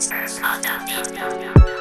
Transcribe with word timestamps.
Monsters 0.00 0.38
of 0.38 0.62
the 0.62 0.80
Beat. 0.86 1.79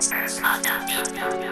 Monster 0.00 0.28
Spot. 0.28 1.49